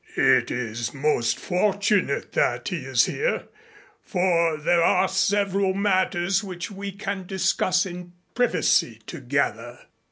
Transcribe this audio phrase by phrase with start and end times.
[0.17, 3.43] It is most fortunate that he is here,
[4.03, 9.77] for there are several matters which we can discuss in privacy together."